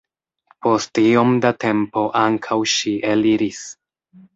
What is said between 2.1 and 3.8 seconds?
ankaŭ ŝi eliris.